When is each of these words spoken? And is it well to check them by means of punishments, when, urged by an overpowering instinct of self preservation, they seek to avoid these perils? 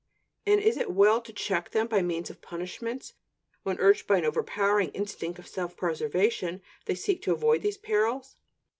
And 0.47 0.59
is 0.59 0.77
it 0.77 0.89
well 0.89 1.21
to 1.21 1.31
check 1.31 1.69
them 1.69 1.85
by 1.85 2.01
means 2.01 2.31
of 2.31 2.41
punishments, 2.41 3.13
when, 3.61 3.77
urged 3.77 4.07
by 4.07 4.17
an 4.17 4.25
overpowering 4.25 4.89
instinct 4.95 5.37
of 5.37 5.45
self 5.47 5.77
preservation, 5.77 6.63
they 6.85 6.95
seek 6.95 7.21
to 7.21 7.33
avoid 7.33 7.61
these 7.61 7.77
perils? 7.77 8.35